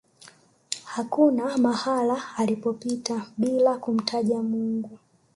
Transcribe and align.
hakuna 0.85 1.57
mahala 1.57 2.21
alipopita 2.37 3.25
bila 3.37 3.77
kumtaja 3.77 4.41
mungu 4.41 4.99